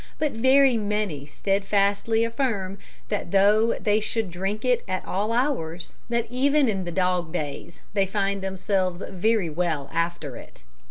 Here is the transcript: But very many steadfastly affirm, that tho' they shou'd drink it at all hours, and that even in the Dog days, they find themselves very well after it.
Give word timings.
But 0.17 0.31
very 0.31 0.77
many 0.77 1.27
steadfastly 1.27 2.23
affirm, 2.23 2.79
that 3.09 3.29
tho' 3.29 3.73
they 3.79 3.99
shou'd 3.99 4.31
drink 4.31 4.65
it 4.65 4.83
at 4.87 5.05
all 5.05 5.31
hours, 5.31 5.93
and 6.09 6.17
that 6.23 6.31
even 6.31 6.67
in 6.67 6.85
the 6.85 6.91
Dog 6.91 7.31
days, 7.31 7.81
they 7.93 8.07
find 8.07 8.41
themselves 8.41 9.03
very 9.07 9.47
well 9.51 9.91
after 9.93 10.37
it. 10.37 10.63